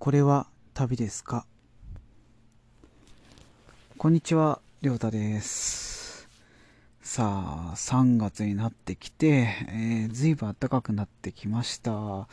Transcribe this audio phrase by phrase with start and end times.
[0.00, 1.44] これは旅ですか？
[3.98, 6.26] こんにちは、りょうたです。
[7.02, 12.26] さあ、3月になってきて、えー、ずいぶん暖かくなってきました。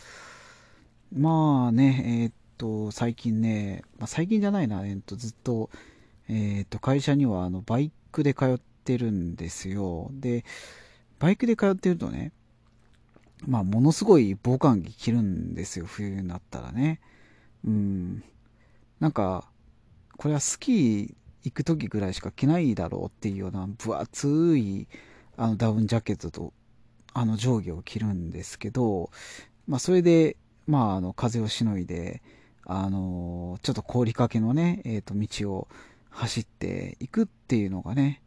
[1.14, 5.70] まあね、えーっと、最近ね、まあ、最近じゃないな、えーっと、ずっと、
[6.30, 10.10] えーっと、会社にはあのバイクで通ってるんですよ。
[10.14, 10.46] で、
[11.20, 12.32] バイクで通ってるとね、
[13.46, 17.02] まあ、ものすごい防寒着着るんですよ、冬になったらね。
[17.66, 18.24] うん。
[19.00, 19.50] なんか、
[20.18, 24.88] これはスキー行く時ぐらいしか着ないだろうっていうような分厚い
[25.38, 26.52] あのダウンジャケットと
[27.14, 29.12] あの上下を着るんですけど、
[29.68, 32.22] まあそれで、まああの風をしのいで、
[32.66, 35.68] あの、ちょっと氷かけのね、えっ、と道を
[36.10, 38.22] 走っていくっていうのがね、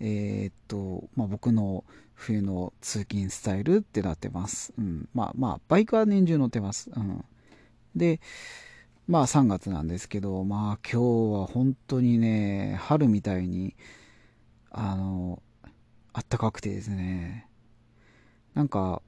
[0.00, 4.72] えっ、と、まあ僕の冬の通勤スタイルってなってます。
[4.78, 5.08] うん。
[5.14, 6.90] まあまあ、バイクは年中乗ってます。
[6.94, 7.24] うん。
[7.96, 8.20] で、
[9.08, 13.74] まあ3月なんですけど、まあ今日は本当にね、春みたいに、
[14.70, 15.42] あの、
[16.12, 17.48] あったかくてですね、
[18.54, 19.02] なんか、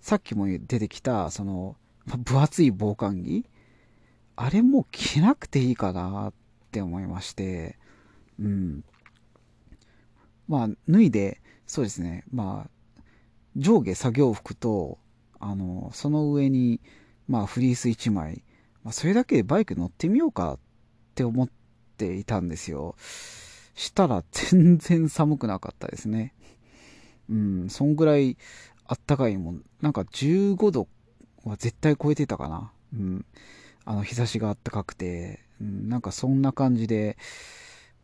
[0.00, 3.46] さっきも出てきた、その、分厚い防寒着。
[4.34, 6.32] あれもう着なくていいかなっ
[6.70, 7.78] て思いまして、
[8.40, 8.84] うん。
[10.48, 13.02] まあ脱いで、そうですね、まあ、
[13.56, 14.98] 上下作業服と、
[15.38, 16.80] あの、その上に、
[17.28, 18.42] まあフリース1枚、
[18.84, 20.58] まあ、それだけでバイク乗ってみようかっ
[21.14, 21.48] て思っ
[21.96, 22.96] ていたんですよ。
[23.74, 26.34] したら全然寒くなかったですね。
[27.30, 28.36] うん、そんぐらい
[28.86, 29.64] あったかいもん。
[29.80, 30.88] なんか15度
[31.44, 32.72] は絶対超えてたかな。
[32.94, 33.24] うん。
[33.84, 37.16] あの日差しがあったかくて、うん、なんかそんな感じで、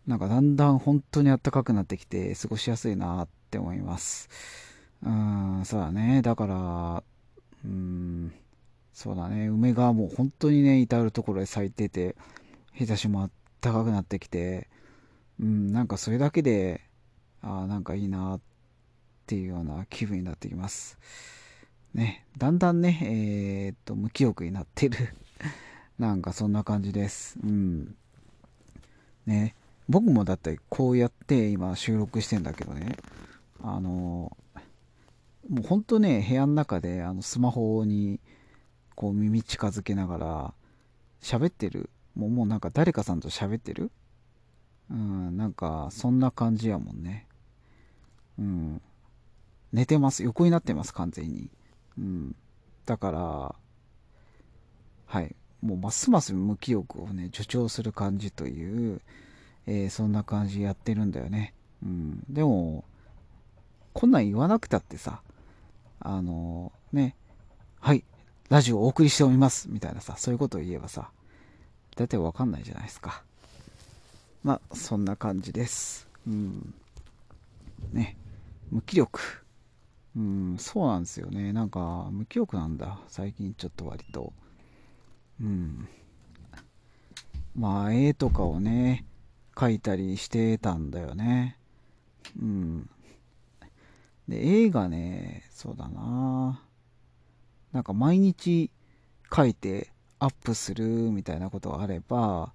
[0.07, 4.29] なんかだんだん本当に暖かくなってきて過ごしやすいなって思います。
[5.05, 6.23] うん、そうだね。
[6.23, 7.03] だから、
[7.65, 8.33] うん、
[8.99, 9.47] そうだね。
[9.47, 12.17] 梅がもう本当にね、至るところで咲いてて、
[12.73, 14.67] 日差しも暖かくなってきて、
[15.39, 16.81] うん、なんかそれだけで、
[17.41, 18.41] ああ、なんかいいなっ
[19.25, 20.99] ていうような気分になってきます。
[21.95, 24.97] ね、だんだんね、えー、っと、無気力になってる。
[26.01, 27.39] なんかそんな感じです。
[27.41, 27.95] うん。
[29.27, 29.55] ね、
[29.89, 32.97] 僕もだってこうやって今収録してんだけどね、
[33.63, 34.37] あの、
[35.49, 38.19] もう本当ね、部屋の中であのスマホに、
[38.99, 40.55] こう耳近づけながら
[41.23, 41.89] 喋ってる。
[42.17, 43.93] もうもうなんか誰かさんと喋ってる？
[44.91, 47.29] うん、なんかそんな感じやもんね。
[48.41, 48.83] うん。
[49.73, 50.25] 寝てます。
[50.25, 51.49] 横になってます、完全に。
[51.97, 52.35] うん。
[52.87, 53.55] だから、
[55.07, 55.37] はい。
[55.63, 59.01] もうますます無気力をね、助長する感じという、
[59.69, 61.55] えーそんな感じやってるんだよね。
[61.85, 62.25] うん。
[62.29, 62.85] でも、
[63.93, 65.23] こんなん言わなくたってさ、
[66.01, 67.15] あのね、
[67.79, 68.03] はい、
[68.49, 71.11] ラジオをお送りしております、みたいなさ、そういうことを言えばさ、
[71.97, 73.23] 大体わかんないじゃないですか。
[74.43, 76.09] まあ、そんな感じです。
[76.27, 76.75] うん。
[77.93, 78.17] ね、
[78.71, 79.21] 無気力。
[80.17, 81.53] うん、そうなんですよね。
[81.53, 82.99] なんか、無気力なんだ。
[83.09, 84.33] 最近ちょっと割と。
[85.43, 85.87] うん。
[87.55, 89.05] まあ、絵とかをね、
[89.55, 91.59] 描いたりしてたんだよね。
[92.41, 92.89] うん。
[94.27, 96.63] で、映画ね、そうだな
[97.73, 98.71] なんか毎日
[99.35, 102.53] 書いてアップするみたいなことがあれば、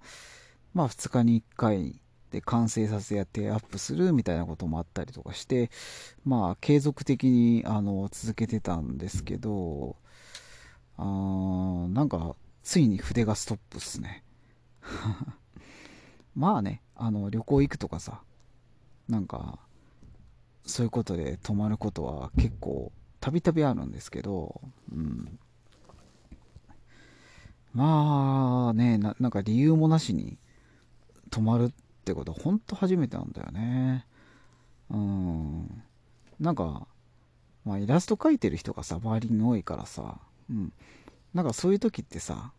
[0.74, 5.70] まあ2日に1回で完成させやってアップするみたいなこともあったりとかして、
[6.24, 9.96] まあ継続的にあの続けてたんですけど、
[10.96, 14.24] あーなんかついに筆がストップっすね。
[16.34, 18.20] まあね、あの旅行行くとかさ、
[19.08, 19.58] なんか
[20.66, 22.90] そういうことで泊まることは結構
[23.24, 24.60] たびたびあるんですけど、
[24.92, 25.38] うん。
[27.72, 30.36] まあねな、なんか理由もなしに
[31.30, 31.72] 泊まるっ
[32.04, 34.04] てことは本当初めてなんだよね。
[34.90, 35.82] うん。
[36.38, 36.86] なんか、
[37.64, 40.18] まあイラスト描いてる人がさ、周りに多いからさ、
[40.50, 40.70] うん。
[41.32, 42.52] なんかそういう時ってさ、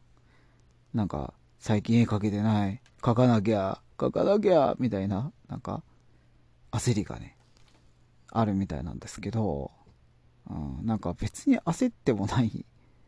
[0.96, 5.84] なんか最近絵描けてない、描かなきゃ、描かなきゃ、みたいな、なんか
[6.72, 7.38] 焦りがね、
[8.32, 9.75] あるみたいなんですけど、
[10.50, 10.54] う
[10.84, 12.66] ん、なんか別に焦ってもない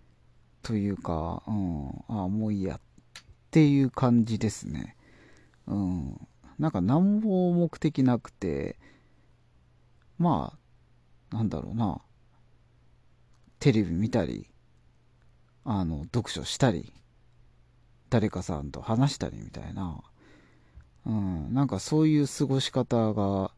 [0.64, 2.82] というか、うん、ああ、もういいやっ
[3.52, 4.96] ていう感じですね。
[5.68, 6.28] うん。
[6.60, 8.78] なんか何も目的なくて、
[10.18, 10.58] ま
[11.32, 12.02] あ、なんだろうな、
[13.60, 14.50] テレビ見たり、
[15.64, 16.94] あの、読書したり、
[18.10, 20.02] 誰かさんと話したりみたいな、
[21.06, 23.52] うん、なんかそういう過ごし方が、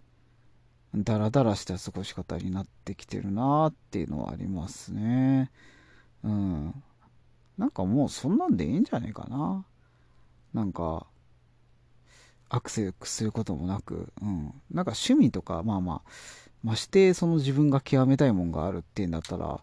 [0.96, 5.52] ダラダラした過ごし方になってきてるなーっていうのはありますね。
[6.24, 6.84] うん。
[7.58, 9.66] なんかもうそんなんでいいんじゃねえかな。
[10.54, 11.06] なんか、
[12.50, 14.46] アクセスすることもなく、うん。
[14.72, 16.10] なんか趣味とか、まあまあ、
[16.64, 19.62] ましてその自分が極めたいもんがあるっていうんだったら、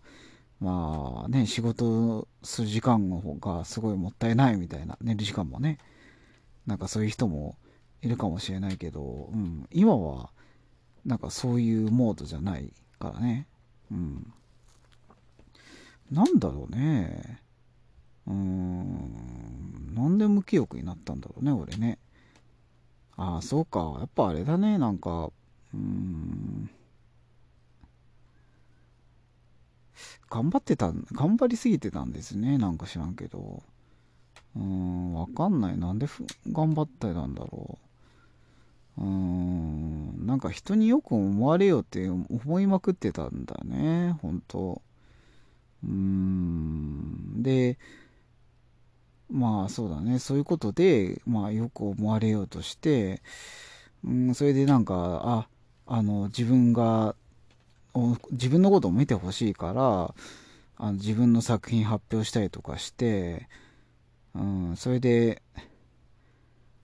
[0.61, 5.79] まあね、仕事する時間の方がすごいもったいないみたいな、寝る時間もね、
[6.67, 7.57] なんかそういう人も
[8.03, 10.31] いるかもしれないけど、うん、今は、
[11.07, 13.47] なんかそういうモードじゃないからね。
[13.93, 14.33] うん。
[16.11, 17.41] なんだろうね。
[18.27, 19.95] うーん。
[19.95, 21.99] なんで無気力になったんだろうね、俺ね。
[23.17, 23.97] ああ、そうか。
[24.01, 25.31] やっぱあれだね、なんか、
[25.73, 26.69] うーん。
[30.29, 32.59] 頑張ってた、頑張りすぎてたんですね。
[32.59, 33.63] なんか知らんけど。
[34.57, 35.79] うーん、わかんない。
[35.79, 36.07] なんで
[36.51, 37.86] 頑張ってたんだろう
[38.99, 39.05] う。
[39.05, 44.17] ん、なんか人によく思われようって思いまくってたんだね。
[44.23, 44.83] 本当
[45.85, 47.43] うん。
[47.43, 47.79] で、
[49.31, 50.19] まあそうだね。
[50.19, 53.23] そういうことで、まあよく思われようとして、
[54.05, 55.47] うん、それでなんか、
[55.87, 57.15] あ、あの、自分が
[58.33, 60.15] 自分のことを見てほしいから
[60.79, 63.49] あの自分の作品発表したりとかして、
[64.35, 65.43] うん、それで、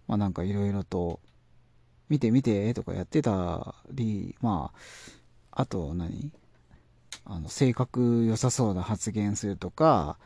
[0.09, 1.21] まあなんかいろいろと、
[2.13, 4.71] 見て見てとかやってたり、ま
[5.51, 6.31] あ、あと何？
[7.25, 10.19] あの、性格良さそうな発言するとか、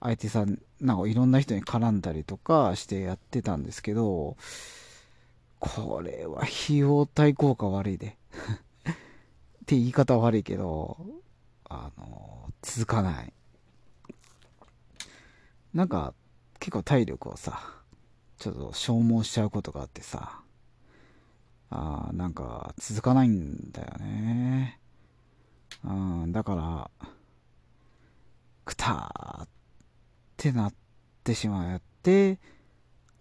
[0.00, 4.36] 相手さん、なんかいろんな人に絡んだりとかしてやってたんですけど、
[5.60, 8.18] これは費用対効果悪いで。
[8.88, 8.92] っ
[9.64, 10.98] て言い方悪いけど、
[11.70, 13.32] あの、続かない。
[15.72, 16.12] なんか、
[16.58, 17.62] 結構体力をさ、
[18.38, 20.42] ちょっと消耗しちゃうことがあってさ、
[21.70, 24.80] あなんか続かないんだよね。
[25.84, 26.90] うん、だから、
[28.64, 29.48] くたーっ
[30.36, 30.74] てなっ
[31.22, 32.38] てしまって、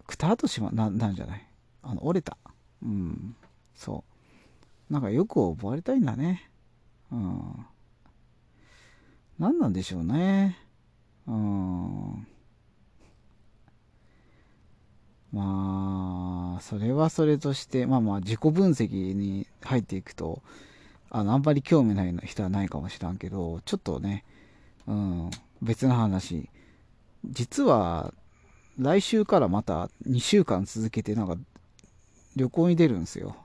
[0.08, 1.48] くたーとしま、な、なんじゃない？
[1.84, 2.38] あの、折れた。
[2.82, 3.36] うん、
[3.76, 4.04] そ
[4.90, 4.94] う。
[4.94, 6.50] なんかよく覚われたいんだね。
[7.12, 7.66] うん。
[9.38, 10.58] 何なんでしょうね。
[11.28, 12.28] うん。
[15.32, 20.42] まあ、それはそれとして、まあまあ、自己分析に入っていくと、
[21.12, 24.24] あの、あんまり興味ない人はないかもしらんけど、ちょっとね、
[24.88, 25.30] うん、
[25.62, 26.50] 別の話。
[27.26, 28.14] 実は、
[28.80, 31.38] 来週からまた2週間続けて、なんか、
[32.36, 33.36] 旅行に出るんですよ。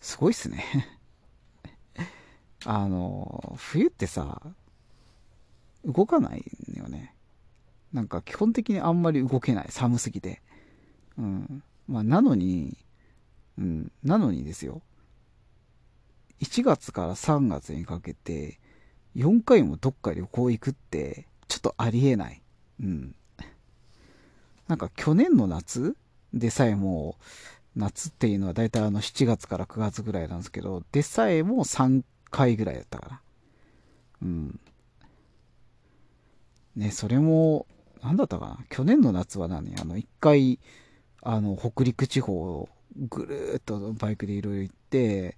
[0.00, 0.64] すごいっすね
[2.64, 4.42] あの、冬ってさ、
[5.84, 6.44] 動かない
[6.74, 7.14] よね。
[7.92, 9.66] なんか基本的にあんまり動けない。
[9.70, 10.42] 寒すぎて。
[11.18, 11.62] うん。
[11.86, 12.76] まあ、なのに、
[13.58, 14.82] うん、なのにですよ。
[16.40, 18.60] 1月から3月にかけて、
[19.16, 22.42] 4回もどっか旅行行くって、ちょっとありえない。
[22.80, 23.14] うん。
[24.68, 25.96] なんか去年の夏
[26.32, 27.16] でさえも、
[27.74, 33.20] 夏っていうのは大体あの7月から9月ぐらいなんですけど、でさえも3回ぐらいやったから。
[34.22, 34.60] うん。
[36.76, 37.66] ね、それも、
[38.02, 38.58] なんだったかな。
[38.68, 39.74] 去年の夏は何？
[39.80, 40.60] あの、1回、
[41.22, 45.36] あの、北陸地方をぐるっとバイクでいろいろ行って、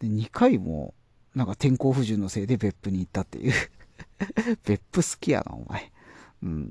[0.00, 0.94] で、2回も、
[1.34, 3.52] なんか天候不順のせいで別府に行ったっていう
[4.64, 5.92] 別府好きやな、お前。
[6.42, 6.68] うん。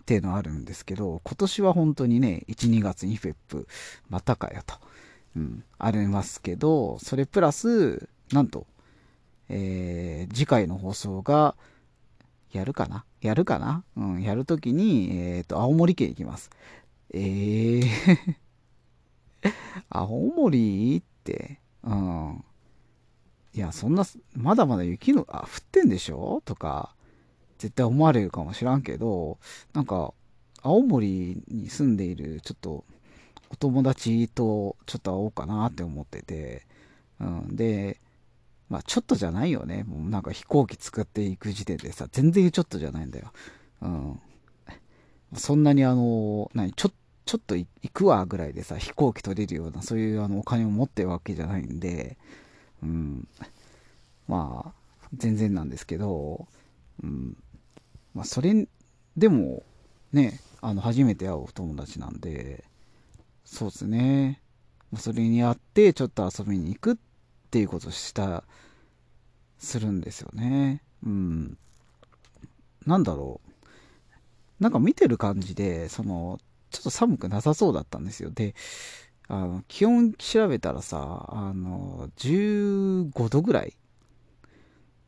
[0.00, 3.66] っていうのあるんですけど、今年は本当にね、1、2月にフェップ、
[4.08, 4.74] またかよと、
[5.36, 8.66] うん、ありますけど、それプラス、なんと、
[9.48, 11.56] えー、次回の放送が、
[12.52, 13.04] やるかな？
[13.20, 13.84] やるかな？
[13.96, 16.50] うん、やるときに、えっ、ー、と、青森県行きます。
[17.14, 18.34] えー
[19.88, 20.98] 青森？
[20.98, 22.44] って、うん。
[23.54, 26.42] いや、そんな、まだまだ雪の、あ、降ってんでしょ？
[26.44, 26.94] とか、
[27.58, 29.38] 絶対思われるかもしらんけど、
[29.72, 30.12] なんか、
[30.62, 32.84] 青森に住んでいるちょっと
[33.50, 36.66] お友達とちょっと会おうかなって思ってて、
[37.20, 38.00] うん、で、
[38.68, 39.84] まあちょっとじゃないよね。
[39.84, 43.32] もうなんか飛行機使っていく時点でさ、全然ちょっとじゃないんだよ。
[43.82, 44.20] うん。
[45.34, 46.90] そんなにあの、何、ちょ、
[47.24, 52.16] ちょっと行くわぐらいでさ、飛行機取れるような、そういうあのお金を持ってるわけじゃないんで、
[52.82, 53.28] うん。
[54.26, 56.46] まあ、全然なんですけど、
[57.02, 57.36] うん。
[58.14, 58.66] まあ、それ
[59.16, 59.62] でも、
[60.12, 62.64] ね、あの、初めて会うお友達なんで、
[63.44, 64.40] そうですね。
[64.96, 66.96] それに会って、ちょっと遊びに行くっ
[67.50, 68.44] ていうことをした、
[69.58, 70.82] するんですよね。
[71.04, 71.58] うん。
[72.86, 73.50] なんだろう。
[74.60, 76.38] なんか見てる感じで、その、
[76.70, 78.30] ちょっと寒くなさそうだったんですよ。
[78.30, 78.54] で、
[79.28, 83.74] あの、気温調べたらさ、あの、15度ぐらい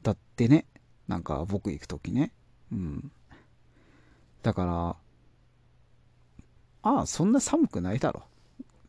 [0.03, 0.67] だってね。
[1.09, 2.33] なんか僕行くときね。
[2.71, 3.11] うん。
[4.43, 4.97] だから、
[6.83, 8.23] ああ、そんな寒くないだろ。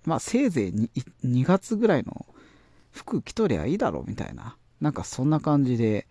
[0.06, 0.90] まあ、せいぜい 2,
[1.26, 2.26] 2月ぐらいの
[2.92, 4.56] 服着とりゃいいだろ、みたいな。
[4.80, 6.08] なんかそんな感じで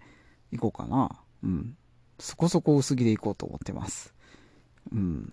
[0.52, 1.10] 行こうかな。
[1.42, 1.76] うん。
[2.18, 4.14] そこそこ薄着で行こうと思ってます。
[4.92, 5.32] うん。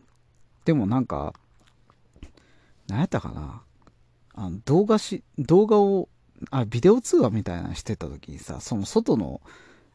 [0.66, 1.34] でもなんか、
[2.88, 3.62] 何やったかな。
[4.34, 6.10] あの動画し、動画を、
[6.52, 9.42] あ、ビデオ通話みたいなのしてた時にさ、その外の、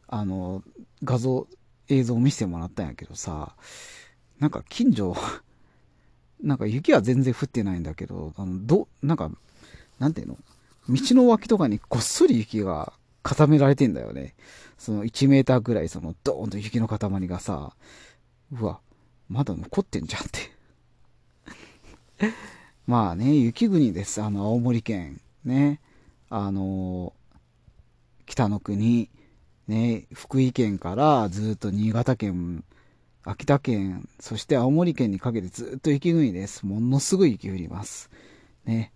[0.09, 0.62] あの、
[1.04, 1.47] 画像、
[1.88, 3.54] 映像を見せてもらったんやけどさ、
[4.40, 5.16] なんか近所、
[6.42, 9.31] なんか雪は全然降ってないんだけど、あの、ど、なんか、
[9.99, 10.38] なんていうの？
[10.88, 12.92] 道の脇とかにこっそり雪が
[13.23, 14.35] 固められてんだよね。
[14.78, 17.76] その1メーターぐらいそのドーンと雪の塊がさ、
[18.50, 18.81] うわ、
[19.29, 20.52] まだ残ってんじゃんって
[22.87, 24.23] まあね、雪国です。
[24.23, 25.21] あの、青森県。
[25.45, 25.81] ね。
[26.29, 27.12] あの、
[28.26, 29.09] 北の国。
[29.69, 32.64] ね、福井県からずっと新潟県、
[33.23, 36.67] 秋田県、そして青森県にかけてずっと雪国です。
[36.67, 38.11] ものすごい雪降ります。
[38.64, 38.93] ね。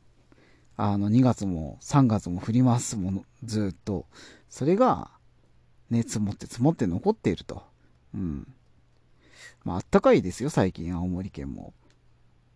[0.76, 4.06] あの、2月も3月も降りますもの、ずっと。
[4.50, 5.10] それが、
[5.88, 7.62] ね、積もって積もって残っていると。
[8.14, 8.52] うん。
[9.64, 11.72] まあ、あったかいですよ、最近、青森県も。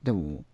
[0.02, 0.44] でも、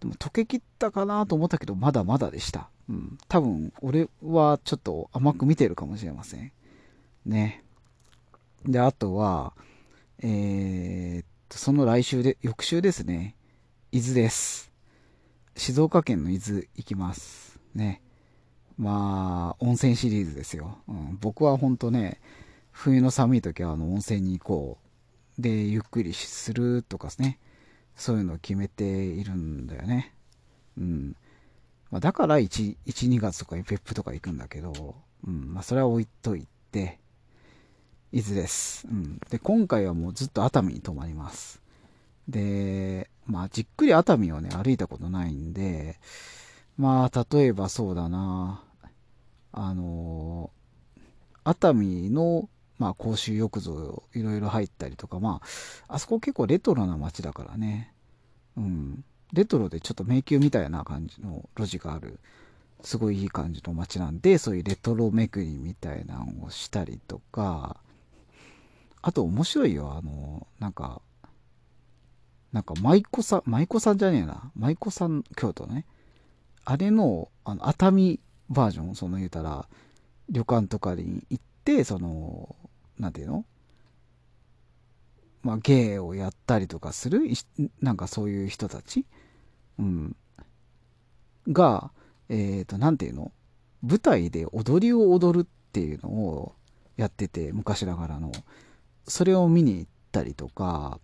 [0.00, 2.70] でも溶けきったかなと思ったけど、まだまだでした。
[2.88, 3.18] うん。
[3.28, 6.52] 多分、俺はちょっと甘く見てるかもしれません。
[7.26, 7.64] ね。
[8.64, 9.54] で、あとは、
[10.20, 13.36] えー、っと、その来週で、翌週ですね。
[13.92, 14.72] 伊豆です。
[15.56, 17.60] 静岡県の伊豆行きます。
[17.74, 18.00] ね。
[18.76, 20.78] まあ、温泉シリーズですよ。
[20.88, 22.20] うん、僕は本当ね、
[22.72, 24.83] 冬の寒い時はあの温泉に行こう。
[25.38, 27.38] で、ゆっくりするとかですね。
[27.96, 30.14] そういうのを決めているんだよね。
[30.78, 31.16] うん。
[31.90, 35.54] まあ、だから1、1、2月とかにペップとか行くんだけど、うん。
[35.54, 36.98] まあ、それは置いといて、
[38.12, 38.86] 伊豆です。
[38.88, 39.18] うん。
[39.30, 41.60] で、今回はもうずっと熱海に泊まります。
[42.28, 45.98] で、まあ、じっくり熱海をね、歩いたことないんで、
[46.76, 48.62] まあ、例えばそうだな、
[49.52, 50.50] あの、
[51.44, 52.48] 熱海の、
[52.84, 55.40] まあ、公衆浴場いろいろ入ったりとか、ま
[55.88, 57.94] あ、あそこ結構レトロな街だからね、
[58.58, 62.18] うん、レトロでちょっと迷宮みたいな感じの路地がある、
[62.82, 67.78] すごいいい感じの街なんで、そういうレトロめくりみたいなのをしたりとか、
[69.00, 71.00] あと面白いよ、あの、なんか、
[72.52, 74.52] なんか舞妓さん、舞妓さんじゃねえな。
[74.56, 75.86] 舞妓さん、京都ね。
[76.66, 79.66] あれの、あの、熱海バージョン、その言うたら、
[80.28, 82.54] 旅館とかに行って、その、
[82.98, 83.44] なんていうの？
[85.42, 87.20] まあ、芸をやったりとかする、
[87.80, 89.04] なんかそういう人たち、
[89.78, 90.16] うん、
[91.48, 91.90] が、
[92.30, 93.30] えっ、ー、と、なんていうの？
[93.82, 96.54] 舞台で踊りを踊るっていうのを
[96.96, 98.32] やってて、昔ながらの。
[99.06, 100.98] それを見に行ったりとか、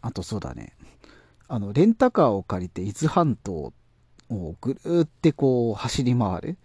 [0.00, 0.72] あとそうだね。
[1.46, 3.72] あの、レンタカーを借りて伊豆半島
[4.28, 6.58] をぐるってこう走り回る、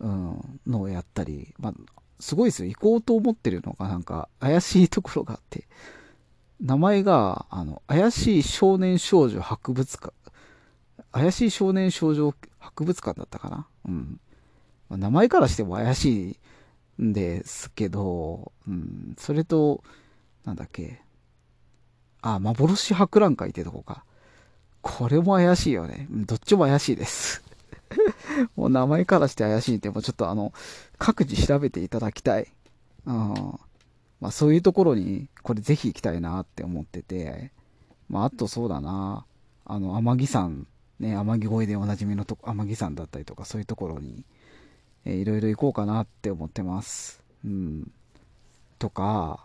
[0.00, 1.74] うん、のをやったり、まあ、
[2.18, 2.68] すごいですよ。
[2.68, 5.66] 行こうと思ってるのがなんか怪しいところがあって、
[6.60, 10.14] 名前が、あの、怪しい少年少女博物館、
[11.12, 13.66] 怪しい少年少女博物館だったかな？
[13.86, 14.20] うん。
[14.88, 16.38] まあ、名前からしても怪し
[16.98, 19.84] いんですけど、うん、それと、
[20.44, 21.02] なんだっけ、
[22.22, 24.04] あ、幻博覧会ってとこか。
[24.80, 26.06] これも怪しいよね。
[26.10, 27.42] どっちも怪しいです。
[28.56, 30.52] もう名前からして怪しいんで、もうちょっとあの、
[30.98, 32.46] 各自調べていただきたい。
[33.06, 33.14] うん。
[34.20, 37.52] まあそういうところに、これぜひ行きたいなって思ってて。
[38.08, 39.24] まああとそうだな。
[39.64, 40.66] あの、天城山、
[41.00, 44.24] ね、天城越えでおなじみのと天城山だったりとか、そういうところに、
[45.04, 47.22] えー、いろいろ行こうかなって思ってます。
[47.44, 47.90] うん。
[48.78, 49.40] とか、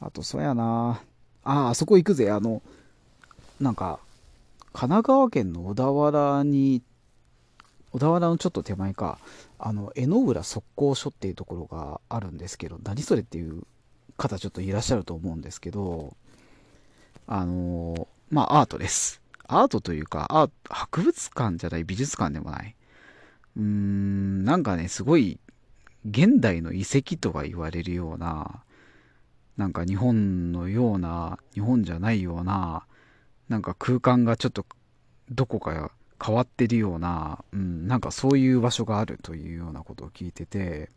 [0.00, 1.00] あとそうやな。
[1.44, 2.30] ああ、そこ行くぜ。
[2.30, 2.62] あの、
[3.60, 3.98] なんか、
[4.72, 6.82] 神奈川県の小田原に、
[7.92, 9.18] 小田原のちょっと手前か、
[9.58, 13.62] あの、江ノ浦測候所っていうところがあるんですけど、何それっていう
[14.16, 16.14] 方ちょっといらっしゃると思うんですけど、
[17.26, 19.22] あの、まあ、アートです。
[19.46, 22.74] アートというか、アー博物館じゃない、美術館でもない。
[23.56, 25.40] うーん、なんかね、すごい、
[26.08, 28.62] 現代の遺跡とか言われるような、
[29.56, 32.84] なんか日本のような、日本じゃないような、
[33.48, 34.66] なんか空間がちょっと
[35.30, 35.90] どこか
[36.24, 40.90] 変わってるような、うん、なんかそういう場所があるというようなことを聞いてて、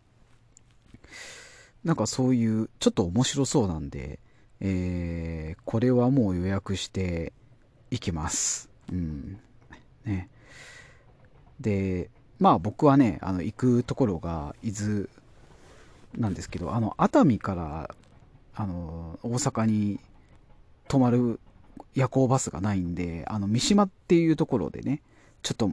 [1.84, 4.20] なんかそういう、ちょっと面白そうなんで、
[4.60, 7.34] えー、これはもう予約して
[7.90, 8.70] いきます。
[8.92, 9.40] うん。
[10.06, 10.30] ね。
[11.60, 12.10] で、
[12.40, 15.08] まあ僕はね、あの、行くところが伊豆
[16.16, 17.96] なんですけど、あの、熱海から
[18.56, 20.00] あの、大阪に
[20.88, 21.40] 止まる
[21.96, 25.02] 夜行バスがないんで、あの、三島っていうところでね、
[25.44, 25.72] ちょっと、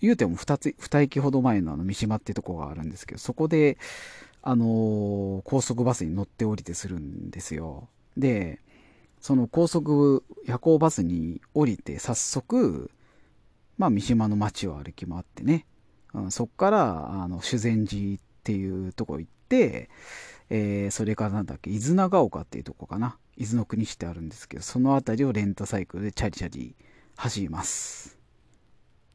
[0.00, 3.78] 言うても二つ、二駅ほど前のあの三島ってとこがあるんですけど、そこで、
[4.42, 7.88] あのー、高速バスに乗って降りてするんですよ。
[8.16, 8.60] で、
[9.20, 12.90] その高速夜行バスに降りて早速、
[13.78, 15.64] まあ三島の街を歩き回ってね、
[16.12, 19.88] うん、そっから、あの、修善寺っていうとこ行って、
[20.50, 23.16] えー、それからなんだっけ、伊豆長岡っていうとこかな。
[23.36, 26.76] 伊豆の国市ってあるんですけど、その辺りをレンタサイクルでチャリチャリ
[27.16, 28.18] 走ります。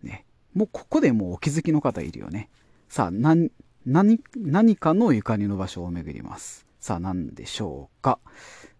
[0.03, 0.25] ね。
[0.53, 2.49] もうここでもうお気づきの方いるよね。
[2.87, 3.51] さあ、何、
[3.85, 6.65] 何、何かのゆかりの場所を巡ります。
[6.79, 8.19] さあ、何でしょうか。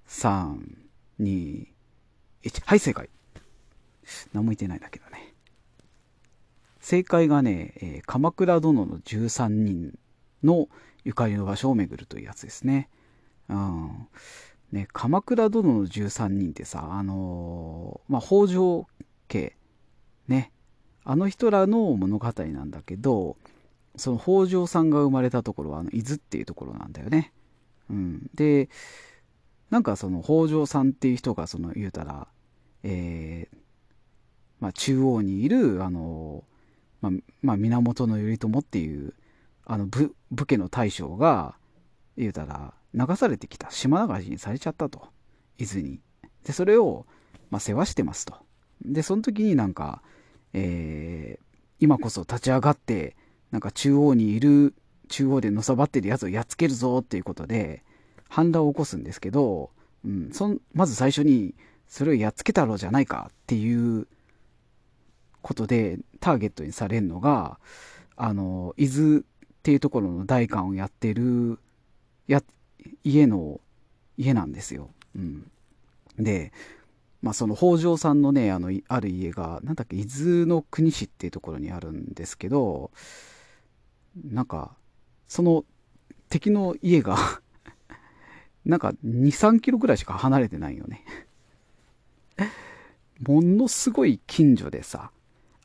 [0.08, 0.58] 3、
[1.20, 1.68] 2、
[2.44, 2.62] 1。
[2.66, 3.10] はい、正解。
[4.34, 5.36] 何も言ってないんだけどね。
[6.80, 9.98] 正解がね、えー、鎌倉殿の13人
[10.44, 10.68] の
[11.04, 12.90] ゆかりの場所を巡るというやつですね。
[13.50, 14.08] うん。
[14.72, 18.88] ね、鎌倉殿の13人ってさ、あのー、まあ、北条
[19.28, 19.56] 家、
[20.28, 20.52] ね、
[21.04, 23.38] あの人らの物語なんだけど、
[23.96, 27.34] その北条さんが生まれたところは、あの、伊豆っていうところなんだよね。
[27.90, 28.30] うん。
[28.34, 28.70] で、
[29.70, 32.28] なんかその北条さんっていう人が、その、言うたら、
[32.84, 33.58] えー、
[34.60, 36.44] まあ、中央にいる、あの、
[37.02, 39.14] まあ、まあ、源頼朝っていう、
[39.66, 41.56] あの武、武家の大将が、
[42.18, 45.08] 言うたら、流されてきた島流しにされちゃったと
[45.58, 46.00] 伊豆に
[46.46, 47.06] でそれを、
[47.52, 48.36] まあ、世話してますと
[48.84, 50.02] でその時になんか、
[50.54, 53.16] えー、今こそ立ち上がって
[53.52, 54.74] なんか中央にいる
[55.08, 57.84] 中央でのさばってるやつをやっつけるぞっていうことで
[58.28, 59.72] 反乱を起こすんですけど、
[60.06, 61.56] うん、そまず最初に
[61.88, 64.08] それをやっつけたろうじゃないかっていう
[65.42, 67.60] ことでターゲットにされるのが
[68.16, 69.22] あの伊豆っ
[69.64, 71.60] ていうところの代官をやってる
[72.28, 72.44] や
[73.04, 73.60] 家の、
[74.18, 74.90] 家なんですよ。
[75.16, 75.52] うん。
[76.18, 76.52] で、
[77.22, 82.92] まあその北条さんのね、あの、ある家が、なんだっけ、伊豆の国市っていうところにあるんですけど、
[84.24, 84.76] なんか、
[85.28, 85.66] その
[86.30, 87.18] 敵の家が
[88.66, 91.04] なんか2、3キロぐらいしか離れてないよね
[93.22, 95.12] ものすごい近所でさ、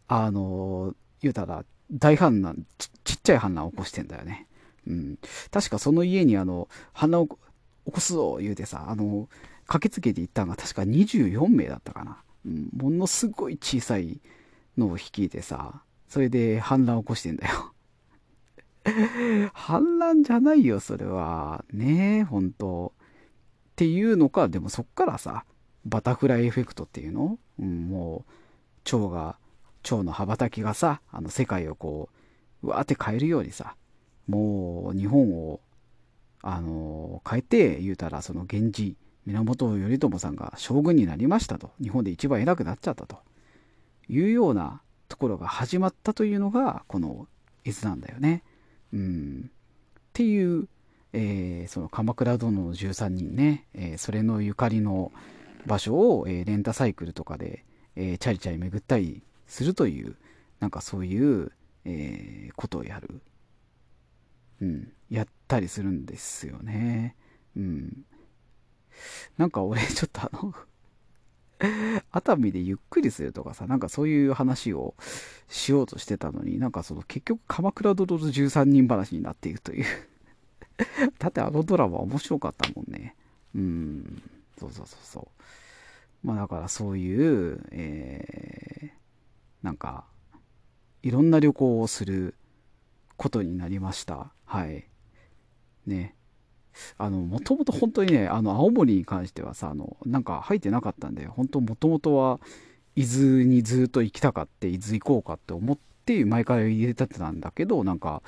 [0.09, 4.46] あの、言うたら大反乱ち、ちっちゃい反乱を起こしてんだよね。
[4.87, 5.18] うん。
[5.50, 7.37] 確かその家にあの、花を起
[7.92, 9.28] こすぞ言うてさ、あの、
[9.66, 12.18] 駆けつけて行ったのが確か24名だったかな。
[12.46, 14.20] うん、ものすごい小さい
[14.77, 17.72] のを率いてさ、それで反乱を起こしてんだよ。
[19.55, 21.64] 反乱じゃないよ、それは。
[21.72, 22.92] ねえ、本当
[23.72, 25.44] っていうのか、でもそっからさ、
[25.85, 28.33] バタフライエフェクトっていうの、うん、もう、
[28.85, 29.37] 蝶が、
[29.83, 32.09] 蝶の羽ばたきがさ、あの世界をこ
[32.62, 33.77] う、うわーって変えるようにさ、
[34.29, 35.61] もう日本を、
[36.42, 41.72] あの、変えて言うたら、その源氏、源頼朝さんが将軍になりましたと。
[41.82, 43.18] 日本で一番偉くなっちゃったと。
[44.08, 47.26] いうようなところが始まったというのが、この
[47.64, 48.42] 伊豆なんだよね。
[48.92, 49.50] うん。
[49.50, 50.68] っていう、
[51.12, 55.12] えー、その鎌倉殿の13人ね、えー、それのゆかりの
[55.66, 57.64] 場所を、えー、レンタサイクルとかで、
[57.96, 60.16] えチャリチャリ巡ったりするという、
[60.58, 61.52] なんかそういう、
[61.84, 63.20] えことをやる
[64.60, 67.16] うん、やったりするんですよね。
[67.56, 68.04] うん。
[69.37, 70.54] なんか俺、ちょっとあの
[72.11, 74.94] 熱海でゆっくりするとかさ、なんかそういう話を
[75.48, 79.85] しようとしてたのに、なんかその結局鎌倉殿の13人話になっていくという
[81.18, 83.14] だってあのドラマ面白かったもんね。
[83.54, 84.22] うん。
[84.59, 85.28] そうそうそうそ
[86.22, 86.26] う。
[86.26, 90.07] まあだからそういう、えー、なんか、
[91.02, 92.35] いろんな旅行をする
[93.16, 94.33] ことになりました。
[94.44, 94.88] はい。
[95.87, 96.16] ね。
[96.98, 102.40] あの、もともと本当にね、あの、青森に関してはさ、あの、なんか入ってなかったんで、本当もともとは、
[102.96, 108.22] 伊豆にずっと行きたかって、伊豆行こうかって思って、前から入れたってたんだけど、なんか、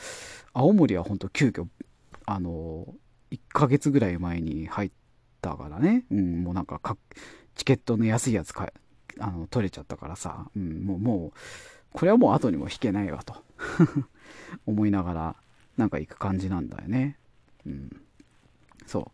[0.52, 1.66] 青森は本当急遽、
[2.26, 2.87] あの、
[3.30, 4.90] 1ヶ月ぐらい前に入っ
[5.40, 6.96] たからね、うん、もうなんかか、
[7.54, 8.70] チケットの安いやつか
[9.18, 11.38] あの取れちゃったからさ、うん、もう、もう、
[11.92, 13.35] これはもう後にも引けないわと
[14.66, 15.37] 思いながら、
[15.76, 17.18] なんか行く感じなんだよね。
[17.66, 18.06] うん。
[18.87, 19.12] そ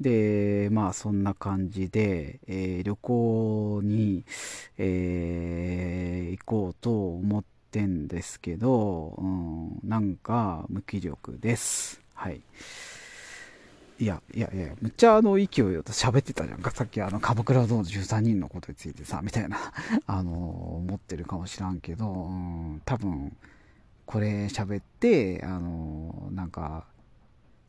[0.00, 0.02] う。
[0.02, 4.24] で、まあそんな感じで、えー、旅行に、
[4.78, 12.00] えー、行こうと思ってんですけど、うん、なんか無気力です。
[12.14, 12.40] はい。
[14.00, 16.72] いや、いやいや、むっちゃあの勢いよと喋ってたじゃんか。
[16.72, 19.56] さっきあの、鎌倉殿13人のことについてさ、みたいな、
[20.06, 20.32] あの、
[20.78, 23.36] 思ってるかもしらんけど、うん、多分、
[24.04, 26.86] これ喋って、あの、なんか、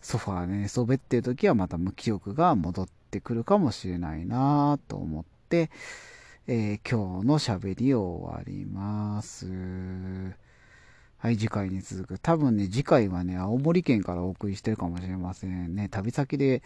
[0.05, 5.71] ソファーで寝そべってる時はまた無気力が戻ってくるかもしれないなと思って、
[6.45, 9.47] えー、今日の喋りを終わります。
[11.17, 12.19] はい、次回に続く。
[12.19, 15.89] 多分ね、次回はね、青森県からお送りしてるかもしれませんね。
[15.89, 16.61] 旅先で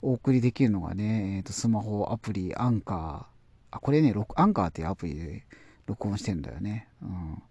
[0.00, 3.76] お送りできるのがね、えっ、ー、と、スマホアプリ、アンカー。
[3.76, 5.46] あ、これね、アンカーっていうアプリで
[5.86, 6.86] 録音してんだよね。
[7.02, 7.42] うん。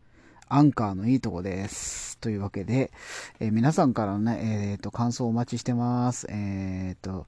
[0.53, 2.17] アンカーのいいとこです。
[2.17, 2.91] というわけで、
[3.39, 6.27] えー、皆さんからのね、えっ、ー、と、感想をお待ちしてます。
[6.29, 7.25] えっ、と、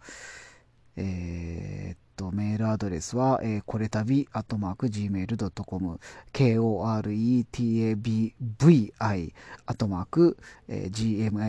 [0.97, 5.99] えっと、メールアドレスは、え、これたび、アットマーク、gmail.com、
[6.33, 6.83] k-o-r-e-t-a-b-v-i、
[9.65, 11.47] アットマーク、gmail.com、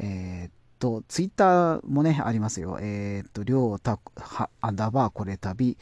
[0.00, 2.78] えー、と、ツイッターもね、ありますよ。
[2.80, 5.78] えっ、と、りょうた、は、アンダーバーこれたび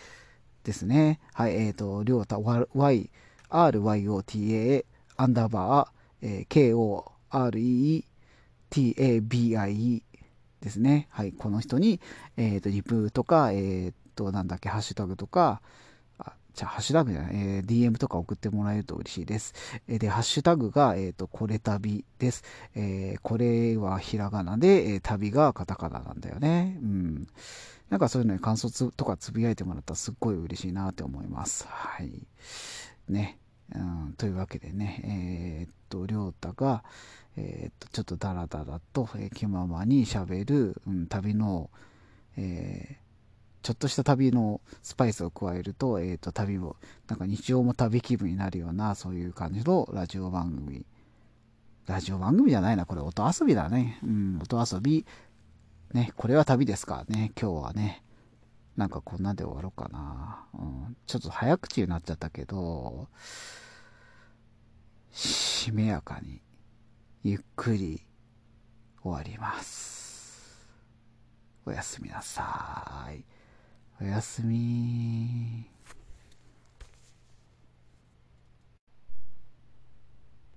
[0.64, 1.20] ですね。
[1.32, 3.10] はい、えっ、と、りょうた、y,
[3.50, 4.84] ryota
[5.16, 8.04] アンダーバー、えー、
[8.70, 10.02] koretabie
[10.60, 11.08] ですね。
[11.10, 12.00] はい、この人に、
[12.36, 15.60] えっ、ー、と、リプとか、えっ、ー、と、なんだっけ、ハッシュタグとか、
[16.18, 19.54] あ、じゃあ、ハッシュタグじゃない、えー、DM とか送ってもらえると嬉しいです。
[19.88, 22.44] えー、で、ハッシュタグが、えっ、と、これ旅です。
[22.74, 26.78] えー、これはひらがなで、えー、旅がカタカナなんだよね。
[26.82, 27.26] うん。
[27.90, 31.66] なんかそういうのに感想とかつぶやいてもらったらすっごい嬉しいなって思います。
[31.68, 32.26] はい。
[33.08, 33.38] ね。
[33.74, 36.82] うん、というわけでね、えー、っと、りょうたが、
[37.36, 41.70] えー、っと、ちょっとダラダラと、えー、気ままに喋る、うん、旅の、
[42.36, 43.08] えー、
[43.62, 46.76] ちょっとした旅のスパイスを加えると、えっ、と、旅を、
[47.08, 50.86] なんか日常も旅気分になるような、そういう感じのラジオ番組。
[51.86, 53.98] ラジオ番組じゃないな、これ音遊びだね。
[54.02, 55.04] うん、音遊び。
[55.92, 58.02] ね、これは旅ですからね、今日はね。
[58.78, 60.46] なんかこんなで終わろうかな。
[60.54, 63.08] うん、ちょっと早口になっちゃったけど、
[65.10, 66.40] しめやかに、
[67.24, 68.06] ゆっくり
[69.02, 70.64] 終わります。
[71.66, 73.24] おやすみなさい。
[74.00, 75.66] おやすみ